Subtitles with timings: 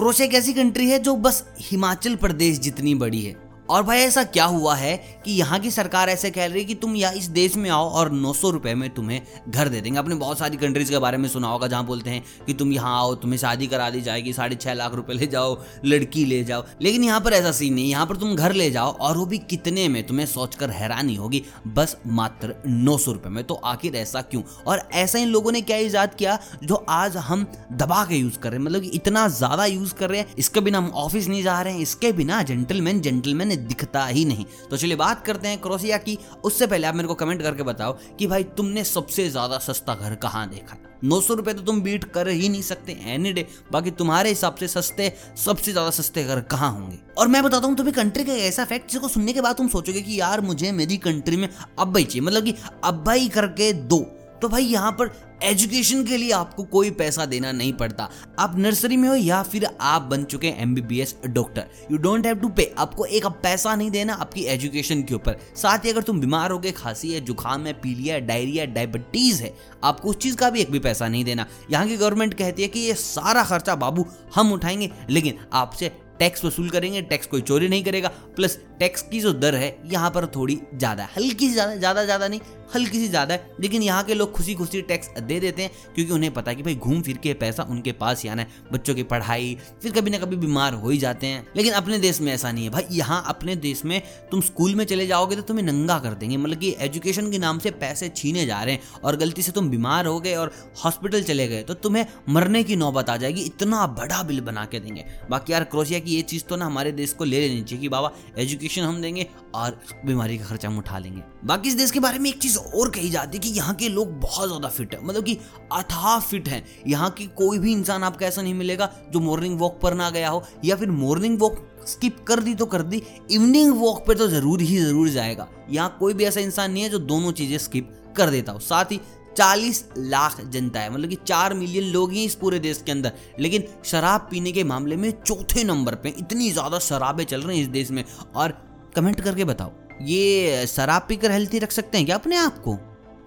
[0.00, 3.39] Crochet एक ऐसी country है जो बस हिमाचल प्रदेश जितनी बड़ी है।
[3.70, 6.74] और भाई ऐसा क्या हुआ है कि यहाँ की सरकार ऐसे कह रही है कि
[6.74, 9.98] तुम यहाँ इस देश में आओ और नौ सौ रुपए में तुम्हें घर दे देंगे।
[9.98, 12.96] आपने बहुत सारी कंट्रीज़ के बारे में सुना होगा जहाँ बोलते हैं कि तुम यहाँ
[12.98, 16.64] आओ, तुम्हें शादी करा दी जाएगी, साढ़े छह लाख रुपए ले जाओ, लड़की ले जाओ।
[16.82, 19.38] लेकिन यहाँ पर ऐसा सीन नहीं यहाँ पर तुम घर ले जाओ और वो भी
[19.40, 24.20] कितने में, तुम्हें सोचकर हैरानी होगी। बस मात्र नौ सौ रुपए में। तो आखिर ऐसा
[24.22, 24.42] क्यों?
[24.66, 28.50] और ऐसा इन लोगों ने क्या ईजाद किया जो आज हम दबा के यूज़ कर
[28.50, 28.64] रहे हैं?
[28.66, 31.80] मतलब इतना ज़्यादा यूज़ कर रहे हैं। इसके बिना हम ऑफ़िस नहीं जा रहे हैं।
[31.80, 36.66] इसके बिना जेंटलमैन जेंटलमैन दिखता ही नहीं। तो चलिए बात करते हैं क्रोसिया की। उससे
[36.66, 40.48] पहले आप मेरे को कमेंट करके बताओ कि भाई तुमने सबसे ज़्यादा सस्ता घर कहाँ
[40.50, 44.28] देखा नौ सौ रुपए तो तुम बीट कर ही नहीं सकते एनी डे बाकी तुम्हारे
[44.28, 46.98] हिसाब से सस्ते, सबसे ज़्यादा सस्ते घर कहाँ होंगे?
[47.18, 50.00] और मैं बताता हूँ, तुम्हें कंट्री का ऐसा फैक्ट जिसको सुनने के बाद तुम सोचोगे
[50.00, 53.98] कि यार मुझे मेरी कंट्री में अब्बाई चाहिए। मतलब कि अब्बाई करके दो।
[54.42, 55.10] तो भाई यहाँ पर
[55.42, 58.08] एजुकेशन के लिए आपको कोई पैसा देना नहीं पड़ता।
[58.38, 62.36] आप नर्सरी में हो या फिर आप बन चुके हैं MBBS doctor you don't have
[62.36, 66.20] to pay आपको एक पैसा नहीं देना आपकी एजुकेशन के ऊपर। साथ ही अगर तुम
[66.20, 70.50] बीमार हो गए, खांसी है, जुकाम है, पीलिया डायरिया डायबिटीज़ है आपको उस चीज़ का
[70.50, 73.74] भी एक भी पैसा नहीं देना। यहाँ की गवर्नमेंट कहती है कि ये सारा खर्चा
[73.76, 79.02] बाबू हम उठाएँगे, लेकिन आपसे टैक्स वसूल करेंगे, टैक्स कोई चोरी नहीं करेगा। प्लस टैक्स
[79.02, 82.40] की जो दर है, यहाँ पर थोड़ी ज़्यादा है। हल्की सी ज़्यादा ज़्यादा ज़्यादा नहीं,
[82.74, 86.12] हल्की सी ज़्यादा है। लेकिन यहाँ के लोग खुशी खुशी टैक्स दे देते हैं, क्योंकि
[86.12, 88.94] उन्हें पता है कि भाई घूम फिर के पैसा उनके पास ही आना है। बच्चों
[88.94, 92.32] की पढ़ाई, फिर कभी ना कभी बीमार हो ही जाते हैं। लेकिन अपने देश में
[92.32, 95.64] ऐसा नहीं है। भाई, यहाँ अपने देश में तुम स्कूल में चले जाओगे तो तुम्हें
[95.64, 99.16] नंगा कर देंगे। मतलब कि एजुकेशन के नाम से पैसे छीने जा रहे हैं और
[99.16, 100.52] गलती से तुम बीमार हो गए और
[100.84, 104.80] हॉस्पिटल चले गए तो तुम्हें मरने की नौबत आ जाएगी। इतना बड़ा बिल बना के
[104.80, 107.80] देंगे। बाकी यार, क्रोशिया की ये चीज़ तो ना हमारे देश को ले लेनी चाहिए
[107.80, 111.90] कि बाबा एजुकेशन हम देंगे और बीमारी का खर्चा हम उठा लेंगे। बाकी इस देश
[111.90, 114.68] के बारे में एक चीज़ और कही जाती है कि यहाँ के लोग बहुत ज़्यादा
[114.68, 115.38] फिट है। मतलब कि
[115.72, 119.78] अथाह फिट हैं। यहाँ की कोई भी इंसान आपको ऐसा नहीं मिलेगा जो मॉर्निंग वॉक
[119.82, 123.72] पर ना गया हो, या फिर मॉर्निंग वॉक स्किप कर दी तो कर दी इवनिंग
[123.74, 126.98] वॉक पे तो ज़रूर ही ज़रूर जाएगा। यहाँ कोई भी ऐसा इंसान नहीं है जो
[127.00, 129.00] दोनों चीज़ें स्किप कर देता हो। साथ ही
[129.32, 133.12] 40 लाख जनता है। मतलब कि चार मिलियन लोग ही इस पूरे देश के अंदर।
[133.40, 137.64] लेकिन शराब पीने के मामले में चौथे नंबर पे इतनी ज़्यादा शराबें चल रही हैं
[137.64, 138.58] इस देश में। और
[138.96, 142.78] कमेंट करके बताओ, ये शराब पीकर हेल्थी रख सकते हैं क्या अपने आप को?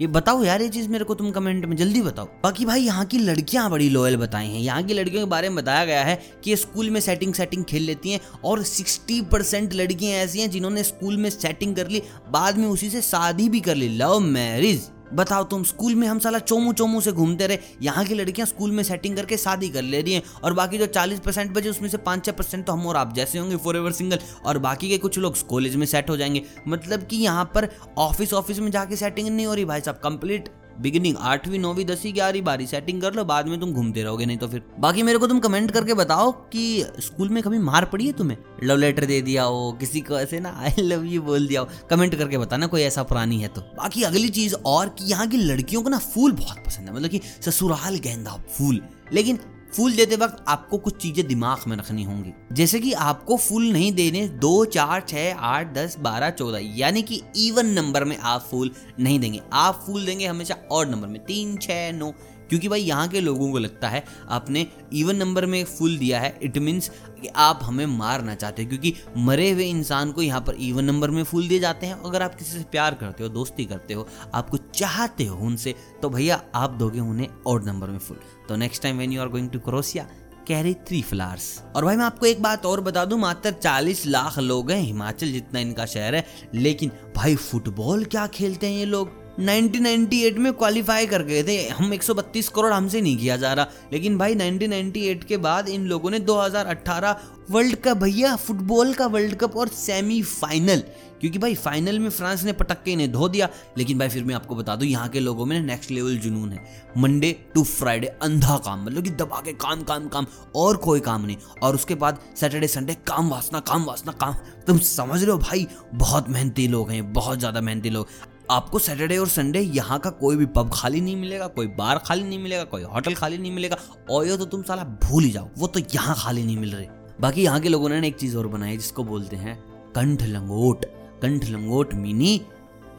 [0.00, 3.04] ये बताओ यार, ये चीज़ मेरे को तुम कमेंट में जल्दी बताओ। बाकी भाई, यहाँ
[3.06, 6.14] की लड़कियाँ बड़ी लॉयल बताई हैं। यहाँ की लड़कियों के बारे में बताया गया है
[6.44, 10.50] कि ये स्कूल में सेटिंग सेटिंग खेल लेती हैं और 60 परसेंट लड़कियाँ ऐसी हैं
[10.50, 14.18] जिन्होंने स्कूल में सेटिंग कर ली, बाद में उसी से शादी भी कर ली। Love
[14.20, 18.46] marriage. बताओ तुम, स्कूल में हम साला चोमू चोमू से घूमते रहे। यहाँ की लड़कियाँ
[18.46, 21.68] स्कूल में सेटिंग करके शादी कर ले रही हैं। और बाकी जो 40 परसेंट बचे,
[21.68, 24.58] उसमें से पाँच छः परसेंट तो हम और आप जैसे होंगे फॉर एवर सिंगल और
[24.58, 27.68] बाकी के कुछ लोग कॉलेज में सेट हो जाएँगे। मतलब कि यहाँ पर
[27.98, 30.48] ऑफ़िस ऑफ़िस में जाके सेटिंग नहीं हो रही भाई साहब। कंप्लीट
[30.80, 34.38] बिगिनिंग आठवीं, नौवीं, दसवीं ग्यारहवीं बारी। सेटिंग कर लो, बाद में तुम घूमते रहोगे, नहीं
[34.38, 38.06] तो फिर। बाकी मेरे को तुम कमेंट करके बताओ कि स्कूल में कभी मार पड़ी
[38.06, 38.38] है तुम्हें?
[38.64, 41.68] लव लेटर दे दिया हो, किसी को ऐसे ना आई लव यू बोल दिया हो।
[41.90, 45.36] कमेंट करके बताना, कोई ऐसा पुरानी है तो। बाकी अगली चीज़ और कि यहाँ की
[45.36, 48.80] लड़कियों को ना फूल बहुत पसंद है। मतलब कि ससुराल गेंदा फूल।
[49.12, 49.38] लेकिन
[49.72, 53.92] फूल देते वक्त आपको कुछ चीज़ें दिमाग में रखनी होंगी। जैसे कि आपको फूल नहीं
[53.92, 58.70] देने दो, चार, छह, आठ, दस, बारह, चौदह, यानी कि इवन नंबर में आप फूल
[59.00, 62.12] नहीं देंगे। आप फूल देंगे हमेशा और नंबर में, तीन, छह, नौ,
[62.50, 66.38] क्योंकि भाई यहाँ के लोगों को लगता है आपने इवन नंबर में फुल दिया है
[66.42, 66.88] इट मीन्स
[67.20, 71.10] कि आप हमें मारना चाहते हो क्योंकि मरे हुए इंसान को यहाँ पर इवन नंबर
[71.10, 74.06] में फूल दिए जाते हैं। अगर आप किसी से प्यार करते हो, दोस्ती करते हो,
[74.34, 78.18] आपको चाहते हो उनसे तो भैया आप दोगे उन्हें और नंबर में फूल।
[78.52, 80.06] तो next time when you are going to Croatia
[80.46, 84.38] carry three flowers और भाई, मैं आपको एक बात और बता दूँ, मात्र 40 लाख
[84.38, 86.24] लोग हैं, हिमाचल जितना इनका शहर है,
[86.54, 89.21] लेकिन भाई फुटबॉल क्या खेलते हैं ये लोग?
[89.40, 94.18] 1998 में क्वालिफाई कर गए थे। हम 132 करोड़ हमसे नहीं किया जा रहा। लेकिन
[94.18, 97.16] भाई 1998 के बाद इन लोगों ने 2018
[97.50, 100.82] वर्ल्ड कप भैया, फुटबॉल का वर्ल्ड कप और सेमीफाइनल
[101.20, 103.48] क्योंकि भाई फाइनल में फ्रांस ने पटक के इन्हें धो दिया।
[103.78, 106.64] लेकिन भाई, फिर मैं आपको बता दूँ, यहाँ के लोगों में नेक्स्ट लेवल जुनून है।
[106.98, 110.26] मंडे टू फ्राइडे अंधा काम मतलब कि दबा के काम काम काम,
[110.56, 114.34] और कोई काम नहीं। और उसके बाद सैटरडे संडे काम वासना काम वासना, काम।
[114.66, 118.08] तुम समझ रहे हो भाई, बहुत मेहनती लोग हैं, बहुत ज़्यादा मेहनती लोग।
[118.52, 122.22] आपको सैटरडे और संडे यहाँ का कोई भी पब खाली नहीं मिलेगा, कोई बार खाली
[122.22, 123.76] नहीं मिलेगा, कोई होटल खाली नहीं मिलेगा।
[124.10, 126.86] ओयो तो तुम साला भूल ही जाओ, वो तो यहाँ खाली नहीं मिल रहे।
[127.20, 129.56] बाकी यहाँ के लोगों ने एक चीज़ और बनाई जिसको बोलते हैं
[129.94, 130.84] कंठ लंगोट
[131.22, 132.40] कंठ लंगोट मिनी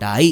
[0.01, 0.31] टाई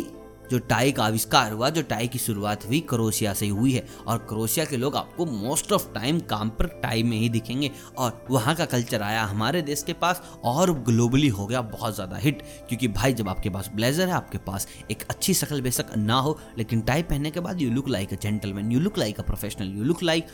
[0.52, 4.18] जो टाई का आविष्कार हुआ, जो टाई की शुरुआत हुई, क्रोशिया से हुई है। और
[4.30, 8.56] क्रोशिया के लोग आपको मोस्ट ऑफ़ टाइम काम पर टाई में ही दिखेंगे। और वहाँ
[8.56, 12.88] का कल्चर आया हमारे देश के पास और ग्लोबली हो गया बहुत ज़्यादा हिट क्योंकि
[12.90, 16.82] भाई, जब आपके पास ब्लेजर है, आपके पास एक अच्छी शक्ल बेशक ना हो, लेकिन
[16.82, 19.84] टाई पहनने के बाद you look like a gentleman you look like a professional you
[19.84, 20.28] look like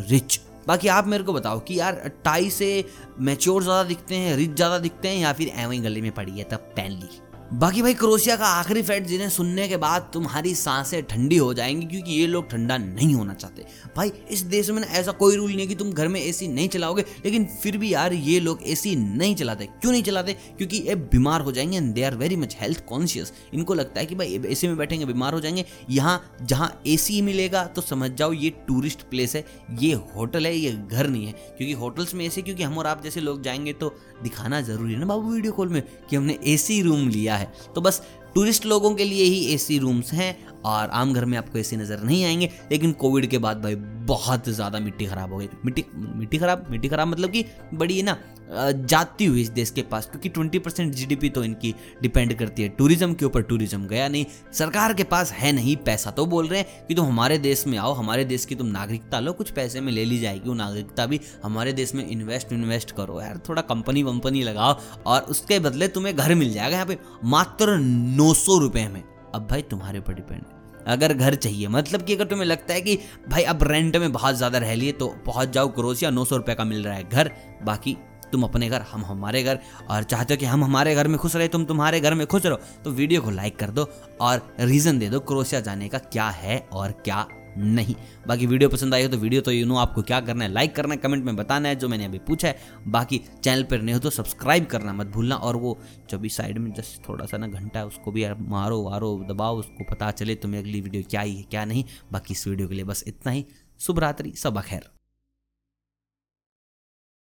[0.00, 1.94] rich बाकी आप मेरे को बताओ कि यार,
[2.24, 2.84] टाई से
[3.20, 6.44] मैच्योर ज़्यादा दिखते हैं रिच ज़्यादा दिखते हैं या फिर एवं गले में पड़ी है,
[6.44, 7.08] तब पहन ली।
[7.52, 11.86] बाकी भाई क्रोशिया का आखिरी फैक्ट जिन्हें सुनने के बाद तुम्हारी साँसें ठंडी हो जाएँगी
[11.86, 13.64] क्योंकि ये लोग ठंडा नहीं होना चाहते।
[13.96, 16.48] भाई, इस देश में ना ऐसा कोई रूल नहीं है कि तुम घर में एसी
[16.48, 20.32] नहीं चलाओगे, लेकिन फिर भी यार ये लोग एसी नहीं चलाते। क्यों नहीं चलाते?
[20.32, 24.06] क्योंकि ये बीमार हो जाएँगे and they are very much health conscious इनको लगता है
[24.06, 28.32] कि भाई एसी में बैठेंगे, बीमार हो जाएँगे। यहाँ जहाँ ए मिलेगा तो समझ जाओ
[28.32, 29.44] ये टूरिस्ट प्लेस है,
[29.80, 33.02] ये होटल है, ये घर नहीं है। क्योंकि होटल्स में ऐसे क्योंकि हम और आप
[33.02, 36.80] जैसे लोग जाएँगे तो दिखाना ज़रूरी है ना बाबू वीडियो कॉल में कि हमने एसी
[36.82, 38.02] रूम लिया है। तो बस
[38.34, 42.02] टूरिस्ट लोगों के लिए ही एसी रूम्स हैं और आम घर में आपको ऐसे नज़र
[42.02, 46.38] नहीं आएँगे। लेकिन कोविड के बाद भाई, बहुत ज़्यादा मिट्टी ख़राब हो गई। मिट्टी मिट्टी
[46.38, 47.44] ख़राब मिट्टी ख़राब मतलब कि
[47.74, 48.16] बड़ी ना
[48.50, 52.68] जाती हुई इस देश के पास, क्योंकि ट्वेंटी परसेंट जी तो इनकी डिपेंड करती है।
[52.68, 56.60] टूरिज़्म के ऊपर टूरिज़्म गया नहीं। सरकार के पास है नहीं पैसा तो बोल रहे
[56.60, 59.80] हैं कि तुम हमारे देश में आओ, हमारे देश की तुम नागरिकता लो, कुछ पैसे
[59.80, 63.62] में ले ली जाएगी वो नागरिकता भी। हमारे देश में इन्वेस्ट इन्वेस्ट करो यार, थोड़ा
[63.64, 64.76] कंपनी वंपनी लगाओ,
[65.06, 69.02] और उसके बदले तुम्हें घर मिल जाएगा यहाँ पे। मात्र नौ सौ रुपये में।
[69.34, 70.42] अब भाई तुम्हारे ऊपर डिपेंड
[70.86, 72.98] अगर घर चाहिए मतलब कि अगर तुम्हें लगता है कि
[73.28, 76.54] भाई अब रेंट में बहुत ज़्यादा रह लिए तो पहुँच जाओ क्रोशिया नौ सौ रुपये
[76.54, 77.30] का मिल रहा है घर,
[77.62, 77.96] बाकी
[78.32, 79.58] तुम अपने घर, हम हमारे घर,
[79.90, 82.46] और चाहते हो कि हम हमारे घर में खुश रहे, तुम तुम्हारे घर में खुश
[82.46, 83.88] रहो तो वीडियो को लाइक कर दो
[84.20, 87.26] और रीज़न दे दो क्रोशिया जाने का क्या है और क्या
[87.58, 87.94] नहीं।
[88.28, 90.74] बाकी वीडियो पसंद आई हो तो वीडियो तो यू नो आपको क्या करना है लाइक
[90.76, 92.58] करना है कमेंट में बताना है, जो मैंने अभी पूछा है।
[92.88, 95.78] बाकी चैनल पर नहीं हो तो सब्सक्राइब करना मत भूलना और वो
[96.10, 99.14] जो भी साइड में जस्ट थोड़ा सा ना घंटा है, उसको भी यार मारो, वारो,
[99.30, 102.68] दबाओ, उसको पता चले तुम्हें अगली वीडियो क्या आई है, क्या नहीं। बाकी इस वीडियो
[102.68, 103.44] के लिए बस इतना ही।
[103.80, 104.97] शुभ रात्रि सब खैर।